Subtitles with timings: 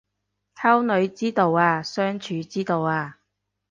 [0.57, 3.19] 溝女之道啊相處之道啊